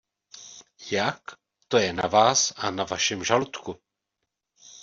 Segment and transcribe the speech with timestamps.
[0.91, 1.21] Jak?–
[1.67, 3.75] to je na Vás a na Vašem žaludku.